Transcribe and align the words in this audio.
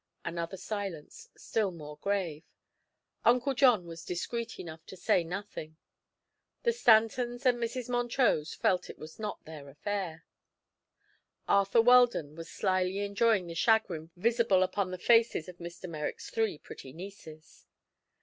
Another 0.25 0.57
silence, 0.57 1.29
still 1.37 1.69
more 1.69 1.97
grave. 1.97 2.43
Uncle 3.23 3.53
John 3.53 3.85
was 3.85 4.03
discreet 4.03 4.59
enough 4.59 4.83
to 4.87 4.97
say 4.97 5.23
nothing. 5.23 5.77
The 6.63 6.71
Stantons 6.73 7.45
and 7.45 7.59
Mrs. 7.59 7.87
Montrose 7.87 8.55
felt 8.55 8.89
it 8.89 8.97
was 8.97 9.19
not 9.19 9.45
their 9.45 9.69
affair. 9.69 10.25
Arthur 11.47 11.83
Weldon 11.83 12.33
was 12.35 12.49
slyly 12.49 12.97
enjoying 13.05 13.45
the 13.45 13.53
chagrin 13.53 14.09
visible 14.15 14.63
upon 14.63 14.89
the 14.89 14.97
faces 14.97 15.47
of 15.47 15.59
Mr. 15.59 15.87
Merrick's 15.87 16.31
three 16.31 16.57
pretty 16.57 16.93
nieces. 16.93 17.67